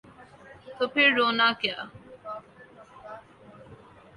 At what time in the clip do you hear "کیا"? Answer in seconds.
1.61-1.77